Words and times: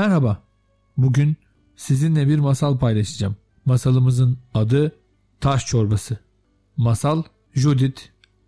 Merhaba. 0.00 0.42
Bugün 0.96 1.36
sizinle 1.76 2.28
bir 2.28 2.38
masal 2.38 2.78
paylaşacağım. 2.78 3.36
Masalımızın 3.64 4.38
adı 4.54 4.92
Taş 5.40 5.66
Çorbası. 5.66 6.18
Masal 6.76 7.22
Judith 7.54 8.02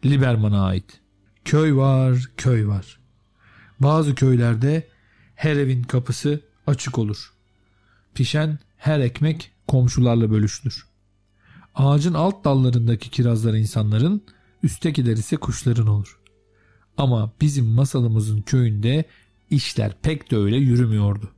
Lieberman'a 0.04 0.64
ait. 0.64 1.00
Köy 1.44 1.76
var, 1.76 2.30
köy 2.36 2.66
var. 2.66 3.00
Bazı 3.80 4.14
köylerde 4.14 4.88
her 5.34 5.56
evin 5.56 5.82
kapısı 5.82 6.40
açık 6.66 6.98
olur. 6.98 7.32
Pişen 8.14 8.58
her 8.76 9.00
ekmek 9.00 9.52
komşularla 9.68 10.30
bölüşülür. 10.30 10.86
Ağacın 11.74 12.14
alt 12.14 12.44
dallarındaki 12.44 13.10
kirazlar 13.10 13.54
insanların, 13.54 14.22
üsttekiler 14.62 15.16
ise 15.16 15.36
kuşların 15.36 15.86
olur. 15.86 16.18
Ama 16.96 17.32
bizim 17.40 17.66
masalımızın 17.66 18.42
köyünde 18.42 19.04
işler 19.50 19.92
pek 20.02 20.30
de 20.30 20.36
öyle 20.36 20.56
yürümüyordu. 20.56 21.30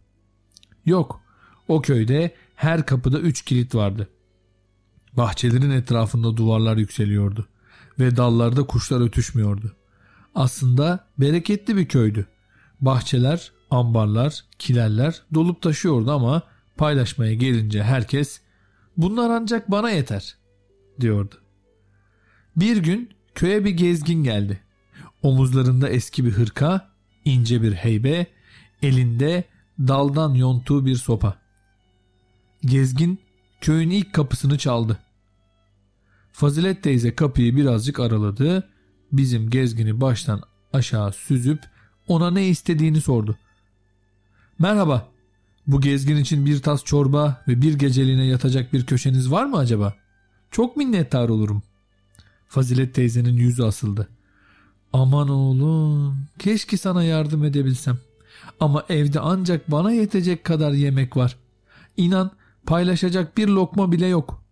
Yok, 0.87 1.21
o 1.69 1.83
köyde 1.83 2.35
her 2.55 2.87
kapıda 2.87 3.21
üç 3.21 3.43
kilit 3.43 3.75
vardı. 3.75 4.09
Bahçelerin 5.13 5.71
etrafında 5.71 6.37
duvarlar 6.37 6.77
yükseliyordu 6.77 7.49
ve 7.99 8.17
dallarda 8.17 8.63
kuşlar 8.63 9.01
ötüşmüyordu. 9.01 9.77
Aslında 10.35 11.07
bereketli 11.19 11.77
bir 11.77 11.89
köydü. 11.89 12.27
Bahçeler, 12.81 13.53
ambarlar, 13.71 14.45
kilerler 14.59 15.23
dolup 15.35 15.63
taşıyordu 15.63 16.13
ama 16.13 16.43
paylaşmaya 16.77 17.35
gelince 17.35 17.83
herkes 17.83 18.41
bunlar 18.97 19.31
ancak 19.31 19.71
bana 19.71 19.91
yeter 19.91 20.37
diyordu. 21.01 21.35
Bir 22.57 22.77
gün 22.77 23.11
köye 23.35 23.65
bir 23.65 23.71
gezgin 23.71 24.25
geldi. 24.25 24.61
Omuzlarında 25.23 25.89
eski 25.89 26.25
bir 26.25 26.31
hırka, 26.31 26.91
ince 27.25 27.63
bir 27.63 27.73
heybe, 27.73 28.27
elinde 28.83 29.45
daldan 29.79 30.35
yontuğu 30.35 30.87
bir 30.87 30.97
sopa. 30.97 31.37
Gezgin 32.61 33.19
köyün 33.61 33.91
ilk 33.91 34.13
kapısını 34.13 34.59
çaldı. 34.59 34.99
Fazilet 36.33 36.83
teyze 36.83 37.15
kapıyı 37.15 37.57
birazcık 37.57 38.01
araladı. 38.01 38.69
Bizim 39.13 39.51
gezgini 39.51 40.01
baştan 40.01 40.43
aşağı 40.73 41.13
süzüp 41.13 41.61
ona 42.09 42.31
ne 42.31 42.49
istediğini 42.49 43.01
sordu. 43.01 43.37
Merhaba, 44.59 45.09
bu 45.67 45.81
gezgin 45.81 46.17
için 46.17 46.47
bir 46.47 46.63
tas 46.63 46.85
çorba 46.85 47.45
ve 47.49 47.63
bir 47.63 47.75
geceliğine 47.75 48.25
yatacak 48.25 48.73
bir 48.73 48.87
köşeniz 48.87 49.31
var 49.31 49.45
mı 49.45 49.57
acaba? 49.57 49.95
Çok 50.51 50.77
minnettar 50.77 51.29
olurum. 51.29 51.63
Fazilet 52.49 52.95
teyzenin 52.95 53.37
yüzü 53.37 53.63
asıldı. 53.63 54.09
Aman 54.93 55.29
oğlum, 55.29 56.19
keşke 56.39 56.77
sana 56.77 57.05
yardım 57.05 57.45
edebilsem. 57.45 57.99
Ama 58.61 58.85
evde 58.89 59.21
ancak 59.21 59.71
bana 59.71 59.93
yetecek 59.93 60.45
kadar 60.45 60.73
yemek 60.73 61.17
var. 61.17 61.37
İnan 61.97 62.31
paylaşacak 62.67 63.37
bir 63.37 63.49
lokma 63.49 63.93
bile 63.93 64.07
yok. 64.07 64.45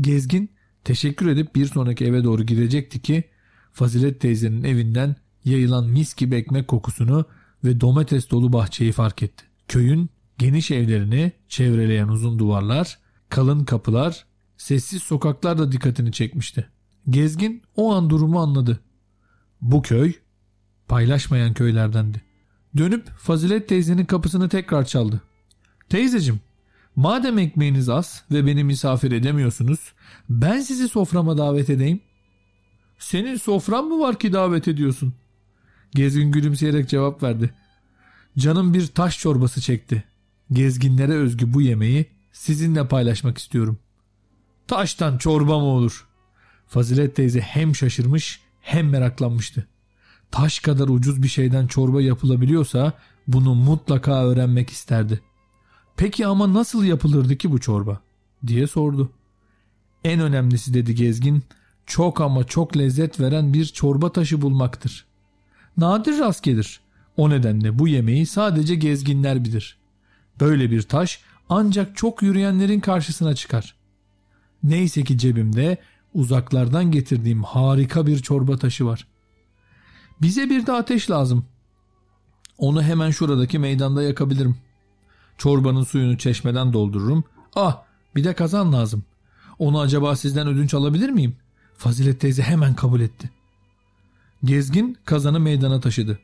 Gezgin 0.00 0.50
teşekkür 0.84 1.26
edip 1.26 1.54
bir 1.54 1.66
sonraki 1.66 2.04
eve 2.04 2.24
doğru 2.24 2.42
gidecekti 2.42 3.02
ki 3.02 3.24
Fazilet 3.72 4.20
teyzenin 4.20 4.64
evinden 4.64 5.16
yayılan 5.44 5.88
mis 5.88 6.14
gibi 6.14 6.34
ekmek 6.34 6.68
kokusunu 6.68 7.24
ve 7.64 7.80
domates 7.80 8.30
dolu 8.30 8.52
bahçeyi 8.52 8.92
fark 8.92 9.22
etti. 9.22 9.44
Köyün 9.68 10.10
geniş 10.38 10.70
evlerini 10.70 11.32
çevreleyen 11.48 12.08
uzun 12.08 12.38
duvarlar, 12.38 12.98
kalın 13.28 13.64
kapılar, 13.64 14.26
sessiz 14.56 15.02
sokaklar 15.02 15.58
da 15.58 15.72
dikkatini 15.72 16.12
çekmişti. 16.12 16.68
Gezgin 17.10 17.62
o 17.76 17.94
an 17.94 18.10
durumu 18.10 18.40
anladı. 18.40 18.80
Bu 19.60 19.82
köy 19.82 20.12
paylaşmayan 20.88 21.54
köylerdendi. 21.54 22.22
Dönüp 22.76 23.08
Fazilet 23.08 23.68
teyzenin 23.68 24.04
kapısını 24.04 24.48
tekrar 24.48 24.84
çaldı. 24.84 25.20
Teyzecim, 25.88 26.40
madem 26.96 27.38
ekmeğiniz 27.38 27.88
az 27.88 28.24
ve 28.30 28.46
beni 28.46 28.64
misafir 28.64 29.12
edemiyorsunuz, 29.12 29.92
ben 30.28 30.60
sizi 30.60 30.88
soframa 30.88 31.38
davet 31.38 31.70
edeyim. 31.70 32.00
Senin 32.98 33.36
sofran 33.36 33.84
mı 33.84 34.00
var 34.00 34.18
ki 34.18 34.32
davet 34.32 34.68
ediyorsun? 34.68 35.14
Gezgin 35.94 36.32
gülümseyerek 36.32 36.88
cevap 36.88 37.22
verdi. 37.22 37.54
Canım 38.38 38.74
bir 38.74 38.86
taş 38.86 39.18
çorbası 39.18 39.60
çekti. 39.60 40.04
Gezginlere 40.52 41.12
özgü 41.12 41.54
bu 41.54 41.62
yemeği 41.62 42.06
sizinle 42.32 42.88
paylaşmak 42.88 43.38
istiyorum. 43.38 43.78
Taştan 44.66 45.18
çorba 45.18 45.58
mı 45.58 45.64
olur? 45.64 46.06
Fazilet 46.66 47.16
teyze 47.16 47.40
hem 47.40 47.76
şaşırmış 47.76 48.40
hem 48.60 48.88
meraklanmıştı. 48.88 49.66
Taş 50.30 50.58
kadar 50.58 50.88
ucuz 50.88 51.22
bir 51.22 51.28
şeyden 51.28 51.66
çorba 51.66 52.02
yapılabiliyorsa 52.02 52.92
bunu 53.28 53.54
mutlaka 53.54 54.24
öğrenmek 54.24 54.70
isterdi. 54.70 55.20
Peki 55.96 56.26
ama 56.26 56.54
nasıl 56.54 56.84
yapılırdı 56.84 57.36
ki 57.36 57.52
bu 57.52 57.60
çorba? 57.60 58.00
diye 58.46 58.66
sordu. 58.66 59.10
En 60.04 60.20
önemlisi 60.20 60.74
dedi 60.74 60.94
gezgin, 60.94 61.42
çok 61.86 62.20
ama 62.20 62.44
çok 62.44 62.76
lezzet 62.76 63.20
veren 63.20 63.52
bir 63.52 63.64
çorba 63.64 64.12
taşı 64.12 64.42
bulmaktır. 64.42 65.06
Nadir 65.76 66.18
rast 66.18 66.42
gelir. 66.42 66.80
O 67.16 67.30
nedenle 67.30 67.78
bu 67.78 67.88
yemeği 67.88 68.26
sadece 68.26 68.74
gezginler 68.74 69.44
bilir. 69.44 69.78
Böyle 70.40 70.70
bir 70.70 70.82
taş 70.82 71.20
ancak 71.48 71.96
çok 71.96 72.22
yürüyenlerin 72.22 72.80
karşısına 72.80 73.34
çıkar. 73.34 73.74
Neyse 74.62 75.04
ki 75.04 75.18
cebimde 75.18 75.78
uzaklardan 76.14 76.90
getirdiğim 76.90 77.42
harika 77.42 78.06
bir 78.06 78.18
çorba 78.18 78.56
taşı 78.56 78.86
var. 78.86 79.06
Bize 80.22 80.50
bir 80.50 80.66
de 80.66 80.72
ateş 80.72 81.10
lazım. 81.10 81.44
Onu 82.58 82.82
hemen 82.82 83.10
şuradaki 83.10 83.58
meydanda 83.58 84.02
yakabilirim. 84.02 84.56
Çorbanın 85.38 85.84
suyunu 85.84 86.18
çeşmeden 86.18 86.72
doldururum. 86.72 87.24
Ah 87.54 87.82
bir 88.16 88.24
de 88.24 88.34
kazan 88.34 88.72
lazım. 88.72 89.04
Onu 89.58 89.80
acaba 89.80 90.16
sizden 90.16 90.46
ödünç 90.46 90.74
alabilir 90.74 91.08
miyim? 91.10 91.36
Fazilet 91.76 92.20
teyze 92.20 92.42
hemen 92.42 92.74
kabul 92.74 93.00
etti. 93.00 93.30
Gezgin 94.44 94.96
kazanı 95.04 95.40
meydana 95.40 95.80
taşıdı. 95.80 96.18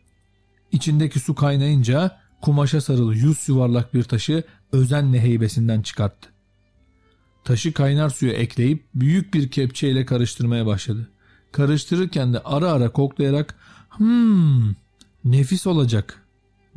İçindeki 0.72 1.20
su 1.20 1.34
kaynayınca 1.34 2.18
kumaşa 2.40 2.80
sarılı 2.80 3.14
yüz 3.14 3.48
yuvarlak 3.48 3.94
bir 3.94 4.02
taşı 4.02 4.44
özenle 4.72 5.20
heybesinden 5.20 5.82
çıkarttı. 5.82 6.28
Taşı 7.44 7.72
kaynar 7.72 8.10
suya 8.10 8.32
ekleyip 8.32 8.84
büyük 8.94 9.34
bir 9.34 9.50
kepçeyle 9.50 10.06
karıştırmaya 10.06 10.66
başladı. 10.66 11.08
Karıştırırken 11.52 12.32
de 12.32 12.38
ara 12.44 12.72
ara 12.72 12.92
koklayarak 12.92 13.54
hmm 13.98 14.74
nefis 15.24 15.66
olacak 15.66 16.22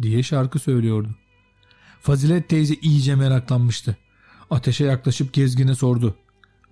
diye 0.01 0.23
şarkı 0.23 0.59
söylüyordu. 0.59 1.15
Fazilet 2.01 2.49
teyze 2.49 2.73
iyice 2.73 3.15
meraklanmıştı. 3.15 3.97
Ateşe 4.49 4.85
yaklaşıp 4.85 5.33
gezgine 5.33 5.75
sordu. 5.75 6.15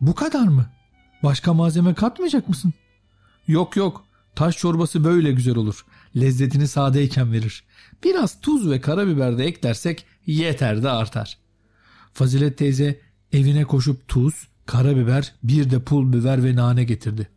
Bu 0.02 0.16
kadar 0.16 0.48
mı? 0.48 0.66
Başka 1.24 1.54
malzeme 1.54 1.94
katmayacak 1.94 2.50
mısın? 2.50 2.74
Yok 3.48 3.76
yok 3.76 4.06
taş 4.36 4.58
çorbası 4.58 5.04
böyle 5.04 5.32
güzel 5.32 5.56
olur. 5.56 5.86
Lezzetini 6.16 6.68
sadeyken 6.68 7.32
verir. 7.32 7.64
Biraz 8.04 8.42
tuz 8.42 8.70
ve 8.70 8.82
karabiber 8.82 9.38
de 9.38 9.46
eklersek 9.46 10.06
yeter 10.26 10.84
de 10.84 10.90
artar. 10.90 11.38
Fazilet 12.14 12.58
teyze 12.58 13.00
evine 13.34 13.64
koşup 13.64 14.08
tuz, 14.08 14.48
karabiber, 14.66 15.34
bir 15.44 15.70
de 15.72 15.84
pul 15.84 16.14
biber 16.14 16.44
ve 16.44 16.56
nane 16.56 16.84
getirdi. 16.84 17.30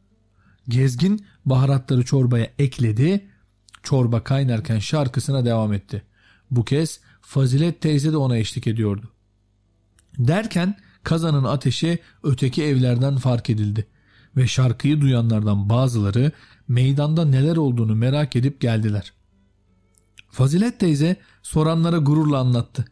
Gezgin 0.68 1.26
baharatları 1.44 2.04
çorbaya 2.04 2.50
ekledi. 2.58 3.26
Çorba 3.82 4.24
kaynarken 4.24 4.78
şarkısına 4.78 5.44
devam 5.44 5.72
etti. 5.72 6.02
Bu 6.50 6.64
kez 6.64 7.00
Fazilet 7.20 7.80
teyze 7.80 8.12
de 8.12 8.16
ona 8.16 8.36
eşlik 8.36 8.66
ediyordu. 8.66 9.10
Derken 10.18 10.76
kazanın 11.02 11.44
ateşi 11.44 11.98
öteki 12.22 12.64
evlerden 12.64 13.16
fark 13.16 13.50
edildi 13.50 13.86
ve 14.36 14.46
şarkıyı 14.46 15.00
duyanlardan 15.00 15.68
bazıları 15.68 16.32
meydanda 16.68 17.24
neler 17.24 17.56
olduğunu 17.56 17.94
merak 17.94 18.36
edip 18.36 18.60
geldiler. 18.60 19.12
Fazilet 20.30 20.80
teyze 20.80 21.16
soranlara 21.42 21.98
gururla 21.98 22.38
anlattı. 22.38 22.84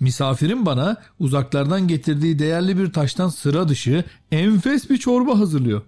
Misafirim 0.00 0.66
bana 0.66 0.96
uzaklardan 1.18 1.88
getirdiği 1.88 2.38
değerli 2.38 2.78
bir 2.78 2.92
taştan 2.92 3.28
sıra 3.28 3.68
dışı 3.68 4.04
enfes 4.30 4.90
bir 4.90 4.96
çorba 4.96 5.38
hazırlıyor. 5.38 5.82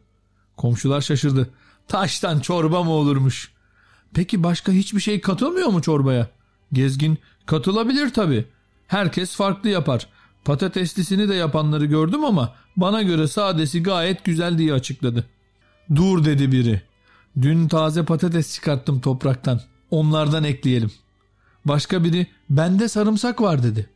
Komşular 0.59 1.01
şaşırdı. 1.01 1.51
Taştan 1.89 2.41
çorba 2.41 2.83
mı 2.83 2.91
olurmuş? 2.91 3.53
Peki 4.15 4.43
başka 4.43 4.73
hiçbir 4.73 5.01
şey 5.01 5.21
katılmıyor 5.21 5.69
mu 5.69 5.83
çorbaya? 5.83 6.29
Gezgin 6.73 7.19
katılabilir 7.47 8.13
tabi. 8.13 8.45
Herkes 8.87 9.37
farklı 9.37 9.69
yapar. 9.69 10.07
Patateslisini 10.45 11.29
de 11.29 11.35
yapanları 11.35 11.85
gördüm 11.85 12.25
ama 12.25 12.55
bana 12.77 13.03
göre 13.03 13.29
sadesi 13.29 13.83
gayet 13.83 14.25
güzel 14.25 14.59
diye 14.59 14.73
açıkladı. 14.73 15.27
Dur 15.95 16.25
dedi 16.25 16.53
biri. 16.53 16.83
Dün 17.43 17.69
taze 17.69 18.05
patates 18.05 18.55
çıkarttım 18.55 19.01
topraktan. 19.01 19.61
Onlardan 19.91 20.45
ekleyelim. 20.45 20.91
Başka 21.65 22.05
biri 22.05 22.27
bende 22.51 22.89
sarımsak 22.89 23.41
var 23.41 23.63
dedi. 23.63 23.91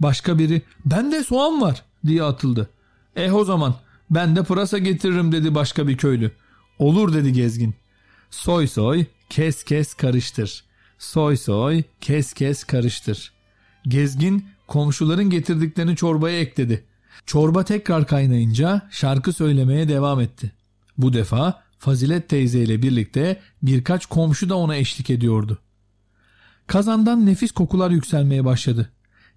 Başka 0.00 0.38
biri 0.38 0.62
bende 0.84 1.24
soğan 1.24 1.60
var 1.60 1.82
diye 2.06 2.22
atıldı. 2.22 2.70
Eh 3.16 3.34
o 3.34 3.44
zaman 3.44 3.74
ben 4.12 4.36
de 4.36 4.42
pırasa 4.42 4.78
getiririm 4.78 5.32
dedi 5.32 5.54
başka 5.54 5.88
bir 5.88 5.96
köylü. 5.96 6.30
Olur 6.78 7.12
dedi 7.12 7.32
gezgin. 7.32 7.74
Soy 8.30 8.66
soy 8.66 9.04
kes 9.30 9.64
kes 9.64 9.94
karıştır. 9.94 10.64
Soy 10.98 11.36
soy 11.36 11.82
kes 12.00 12.32
kes 12.32 12.64
karıştır. 12.64 13.32
Gezgin 13.88 14.46
komşuların 14.66 15.30
getirdiklerini 15.30 15.96
çorbaya 15.96 16.40
ekledi. 16.40 16.84
Çorba 17.26 17.64
tekrar 17.64 18.06
kaynayınca 18.06 18.88
şarkı 18.90 19.32
söylemeye 19.32 19.88
devam 19.88 20.20
etti. 20.20 20.52
Bu 20.98 21.12
defa 21.12 21.62
Fazilet 21.82 22.28
teyze 22.28 22.58
ile 22.58 22.82
birlikte 22.82 23.40
birkaç 23.62 24.06
komşu 24.06 24.48
da 24.48 24.56
ona 24.56 24.76
eşlik 24.76 25.10
ediyordu. 25.10 25.58
Kazandan 26.66 27.26
nefis 27.26 27.52
kokular 27.52 27.90
yükselmeye 27.90 28.44
başladı. 28.44 28.90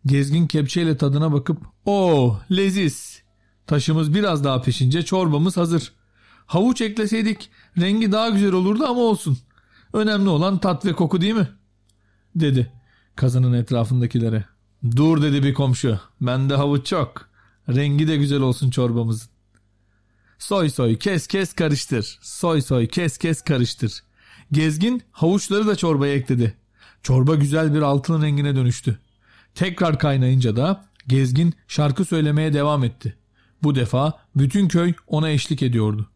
Gezgin 0.05 0.47
kepçeyle 0.47 0.97
tadına 0.97 1.33
bakıp 1.33 1.57
o 1.85 2.39
leziz. 2.51 3.24
Taşımız 3.67 4.13
biraz 4.13 4.43
daha 4.43 4.61
pişince 4.61 5.05
çorbamız 5.05 5.57
hazır. 5.57 5.91
Havuç 6.45 6.81
ekleseydik 6.81 7.49
rengi 7.79 8.11
daha 8.11 8.29
güzel 8.29 8.51
olurdu 8.51 8.85
ama 8.85 9.01
olsun. 9.01 9.37
Önemli 9.93 10.29
olan 10.29 10.57
tat 10.57 10.85
ve 10.85 10.93
koku 10.93 11.21
değil 11.21 11.33
mi? 11.33 11.49
Dedi 12.35 12.71
kazanın 13.15 13.53
etrafındakilere. 13.53 14.45
Dur 14.95 15.21
dedi 15.21 15.43
bir 15.43 15.53
komşu. 15.53 15.99
Bende 16.21 16.55
havuç 16.55 16.87
çok. 16.87 17.29
Rengi 17.69 18.07
de 18.07 18.17
güzel 18.17 18.41
olsun 18.41 18.69
çorbamızın. 18.69 19.29
Soy 20.39 20.69
soy 20.69 20.97
kes 20.97 21.27
kes 21.27 21.53
karıştır. 21.53 22.19
Soy 22.21 22.61
soy 22.61 22.87
kes 22.87 23.17
kes 23.17 23.41
karıştır. 23.41 24.03
Gezgin 24.51 25.01
havuçları 25.11 25.67
da 25.67 25.75
çorbaya 25.75 26.13
ekledi. 26.13 26.57
Çorba 27.03 27.35
güzel 27.35 27.73
bir 27.73 27.81
altın 27.81 28.21
rengine 28.21 28.55
dönüştü. 28.55 28.99
Tekrar 29.55 29.99
kaynayınca 29.99 30.55
da 30.55 30.85
gezgin 31.07 31.53
şarkı 31.67 32.05
söylemeye 32.05 32.53
devam 32.53 32.83
etti. 32.83 33.17
Bu 33.65 33.75
defa 33.75 34.13
bütün 34.35 34.67
köy 34.67 34.93
ona 35.07 35.29
eşlik 35.29 35.63
ediyordu. 35.63 36.09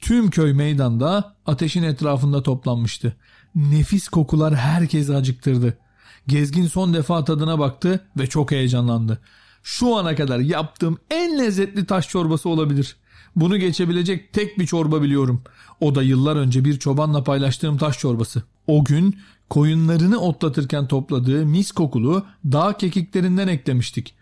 Tüm 0.00 0.30
köy 0.30 0.52
meydanda 0.52 1.36
ateşin 1.46 1.82
etrafında 1.82 2.42
toplanmıştı. 2.42 3.16
Nefis 3.54 4.08
kokular 4.08 4.54
herkesi 4.54 5.14
acıktırdı. 5.14 5.78
Gezgin 6.26 6.66
son 6.66 6.94
defa 6.94 7.24
tadına 7.24 7.58
baktı 7.58 8.06
ve 8.18 8.26
çok 8.26 8.50
heyecanlandı. 8.50 9.20
Şu 9.62 9.96
ana 9.96 10.14
kadar 10.14 10.38
yaptığım 10.38 10.98
en 11.10 11.38
lezzetli 11.38 11.86
taş 11.86 12.08
çorbası 12.08 12.48
olabilir. 12.48 12.96
Bunu 13.36 13.56
geçebilecek 13.56 14.32
tek 14.32 14.58
bir 14.58 14.66
çorba 14.66 15.02
biliyorum. 15.02 15.42
O 15.80 15.94
da 15.94 16.02
yıllar 16.02 16.36
önce 16.36 16.64
bir 16.64 16.78
çobanla 16.78 17.24
paylaştığım 17.24 17.78
taş 17.78 17.98
çorbası. 17.98 18.42
O 18.66 18.84
gün 18.84 19.18
koyunlarını 19.48 20.18
otlatırken 20.18 20.88
topladığı 20.88 21.46
mis 21.46 21.72
kokulu 21.72 22.26
dağ 22.44 22.76
kekiklerinden 22.76 23.48
eklemiştik. 23.48 24.14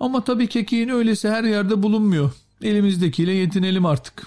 Ama 0.00 0.24
tabii 0.24 0.46
kekiğin 0.46 0.88
öylesi 0.88 1.28
her 1.28 1.44
yerde 1.44 1.82
bulunmuyor. 1.82 2.32
Elimizdekiyle 2.62 3.32
yetinelim 3.32 3.86
artık. 3.86 4.26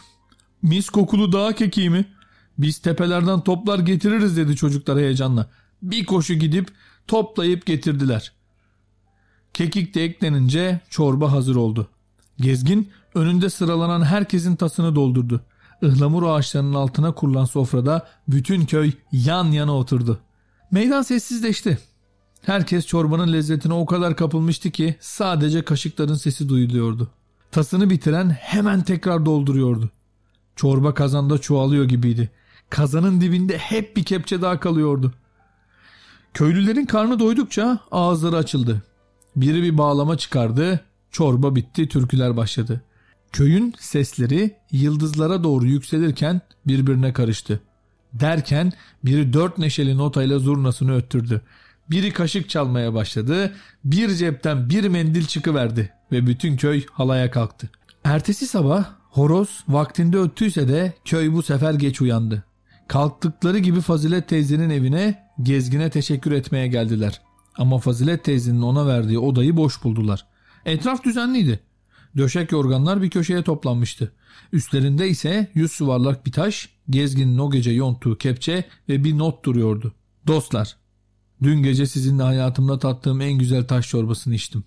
Mis 0.62 0.90
kokulu 0.90 1.32
dağ 1.32 1.56
kekiği 1.56 1.90
mi? 1.90 2.06
Biz 2.58 2.80
tepelerden 2.80 3.42
toplar 3.42 3.80
getiririz 3.80 4.38
dedi 4.38 4.56
çocuklar 4.56 5.00
heyecanla. 5.00 5.50
Bir 5.82 6.06
koşu 6.06 6.34
gidip 6.34 6.70
toplayıp 7.08 7.66
getirdiler. 7.66 8.32
Kekik 9.54 9.96
de 9.96 10.04
eklenince 10.04 10.80
çorba 10.90 11.32
hazır 11.32 11.56
oldu. 11.56 11.88
Gezgin 12.38 12.90
önünde 13.16 13.50
sıralanan 13.50 14.04
herkesin 14.04 14.56
tasını 14.56 14.96
doldurdu. 14.96 15.42
Ihlamur 15.82 16.24
ağaçlarının 16.24 16.74
altına 16.74 17.12
kurulan 17.12 17.46
sofrada 17.46 18.08
bütün 18.28 18.66
köy 18.66 18.92
yan 19.12 19.52
yana 19.52 19.76
oturdu. 19.76 20.20
Meydan 20.72 21.02
sessizleşti. 21.02 21.80
Herkes 22.46 22.86
çorbanın 22.86 23.34
lezzetine 23.34 23.74
o 23.74 23.86
kadar 23.86 24.16
kapılmıştı 24.16 24.72
ki 24.72 24.96
sadece 25.00 25.66
kaşıkların 25.66 26.14
sesi 26.14 26.50
duyuluyordu. 26.50 27.10
Tasını 27.52 27.90
bitiren 27.90 28.30
hemen 28.30 28.82
tekrar 28.82 29.26
dolduruyordu. 29.26 29.90
Çorba 30.56 30.94
kazanda 30.94 31.38
çoğalıyor 31.38 31.86
gibiydi. 31.86 32.30
Kazanın 32.70 33.22
dibinde 33.22 33.58
hep 33.58 33.96
bir 33.98 34.04
kepçe 34.04 34.42
daha 34.42 34.60
kalıyordu. 34.60 35.14
Köylülerin 36.34 36.86
karnı 36.86 37.20
doydukça 37.20 37.80
ağızları 37.92 38.38
açıldı. 38.38 38.84
Biri 39.36 39.64
bir 39.64 39.78
bağlama 39.78 40.18
çıkardı, 40.18 40.80
çorba 41.12 41.56
bitti, 41.56 41.88
türküler 41.88 42.38
başladı. 42.38 42.82
Köyün 43.32 43.74
sesleri 43.80 44.56
yıldızlara 44.72 45.44
doğru 45.44 45.66
yükselirken 45.66 46.42
birbirine 46.68 47.14
karıştı. 47.14 47.60
Derken 48.14 48.74
biri 49.06 49.34
dört 49.34 49.58
neşeli 49.58 49.98
notayla 49.98 50.40
zurnasını 50.40 50.96
öttürdü. 50.96 51.42
Biri 51.92 52.14
kaşık 52.14 52.50
çalmaya 52.50 52.94
başladı, 52.94 53.54
bir 53.84 54.16
cepten 54.16 54.70
bir 54.70 54.88
mendil 54.88 55.26
çıkıverdi 55.26 55.94
ve 56.12 56.28
bütün 56.28 56.58
köy 56.58 56.86
halaya 56.92 57.32
kalktı. 57.32 57.70
Ertesi 58.04 58.48
sabah 58.48 58.86
horoz 59.10 59.64
vaktinde 59.68 60.18
öttüyse 60.18 60.68
de 60.68 60.94
köy 61.06 61.34
bu 61.34 61.44
sefer 61.44 61.74
geç 61.74 62.02
uyandı. 62.02 62.44
Kalktıkları 62.88 63.60
gibi 63.60 63.82
Fazilet 63.82 64.28
teyzenin 64.28 64.70
evine 64.70 65.30
gezgine 65.44 65.90
teşekkür 65.90 66.32
etmeye 66.32 66.68
geldiler. 66.68 67.22
Ama 67.58 67.80
Fazilet 67.80 68.24
teyzenin 68.24 68.62
ona 68.62 68.88
verdiği 68.88 69.20
odayı 69.20 69.58
boş 69.58 69.84
buldular. 69.84 70.26
Etraf 70.66 71.04
düzenliydi. 71.04 71.60
Döşek 72.18 72.52
yorganlar 72.52 73.02
bir 73.02 73.10
köşeye 73.10 73.44
toplanmıştı. 73.44 74.12
Üstlerinde 74.54 75.10
ise 75.10 75.48
yüz 75.54 75.80
yuvarlak 75.80 76.26
bir 76.26 76.32
taş, 76.32 76.70
gezginin 76.90 77.38
o 77.38 77.52
gece 77.52 77.72
yonttuğu 77.72 78.18
kepçe 78.18 78.66
ve 78.90 79.04
bir 79.04 79.18
not 79.18 79.46
duruyordu. 79.46 79.94
Dostlar, 80.28 80.76
dün 81.44 81.64
gece 81.64 81.86
sizinle 81.86 82.24
hayatımda 82.24 82.80
tattığım 82.80 83.22
en 83.22 83.34
güzel 83.34 83.68
taş 83.68 83.90
çorbasını 83.90 84.36
içtim. 84.36 84.64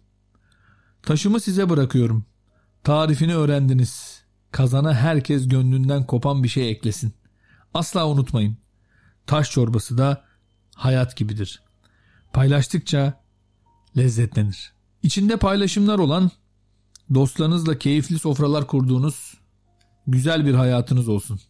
Taşımı 1.02 1.40
size 1.40 1.70
bırakıyorum. 1.70 2.24
Tarifini 2.84 3.34
öğrendiniz. 3.34 4.22
Kazana 4.50 4.94
herkes 4.94 5.48
gönlünden 5.48 6.06
kopan 6.06 6.42
bir 6.42 6.48
şey 6.48 6.70
eklesin. 6.70 7.12
Asla 7.74 8.08
unutmayın. 8.08 8.56
Taş 9.26 9.50
çorbası 9.50 9.98
da 9.98 10.24
hayat 10.74 11.16
gibidir. 11.16 11.62
Paylaştıkça 12.32 13.22
lezzetlenir. 13.96 14.72
İçinde 15.02 15.36
paylaşımlar 15.36 15.98
olan, 15.98 16.30
dostlarınızla 17.14 17.78
keyifli 17.78 18.18
sofralar 18.18 18.66
kurduğunuz 18.66 19.34
güzel 20.06 20.46
bir 20.46 20.54
hayatınız 20.54 21.08
olsun. 21.08 21.40